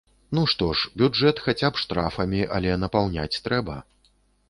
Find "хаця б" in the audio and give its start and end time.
1.49-1.83